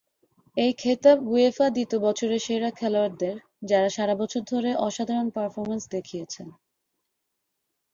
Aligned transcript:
এই 0.57 0.71
খেতাব 0.77 1.17
উয়েফা 1.27 1.67
দিত 1.77 1.91
বছরের 2.05 2.41
সেরা 2.45 2.69
খেলোয়াড়দের 2.79 3.35
যারা 3.63 3.89
সারা 3.89 4.15
বছর 4.21 4.41
ধরে 4.51 4.69
অসাধারণ 4.87 5.27
পারফরম্যান্স 5.35 5.83
দেখিয়েছেন। 5.89 6.47